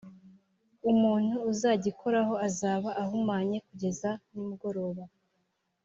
[0.91, 5.03] umuntu uzagikoraho azaba ahumanye kugeza nimugoroba